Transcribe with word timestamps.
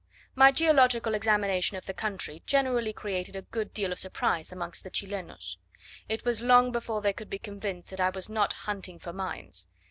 My 0.33 0.51
geological 0.51 1.13
examination 1.13 1.77
of 1.77 1.85
the 1.85 1.93
country 1.93 2.41
generally 2.47 2.91
created 2.91 3.35
a 3.35 3.43
good 3.43 3.71
deal 3.71 3.91
of 3.91 3.99
surprise 3.99 4.51
amongst 4.51 4.83
the 4.83 4.89
Chilenos: 4.89 5.57
it 6.09 6.25
was 6.25 6.41
long 6.41 6.71
before 6.71 7.01
they 7.03 7.13
could 7.13 7.29
be 7.29 7.37
convinced 7.37 7.91
that 7.91 8.01
I 8.01 8.09
was 8.09 8.27
not 8.27 8.51
hunting 8.65 8.97
for 8.97 9.13
mines. 9.13 9.67